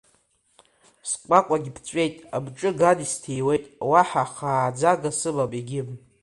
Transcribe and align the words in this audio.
Сҟәаҟәагь 1.09 1.69
ԥҵәеит, 1.75 2.15
амҿы 2.35 2.69
ган 2.79 2.97
исҭиуеит, 3.05 3.63
уаҳа 3.89 4.23
хааӡага 4.33 5.11
сымам, 5.19 5.51
егьим. 5.59 5.89